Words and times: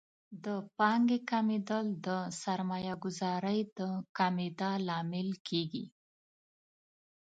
د 0.45 0.47
پانګې 0.77 1.19
کمیدل 1.31 1.85
د 2.05 2.09
سرمایه 2.41 2.95
ګذارۍ 3.03 3.59
د 3.77 3.79
کمیدا 4.17 4.71
لامل 4.87 5.29
کیږي. 5.47 5.85